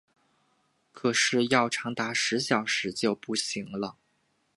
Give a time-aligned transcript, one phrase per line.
[0.91, 3.97] 可是要长达十小时就不行了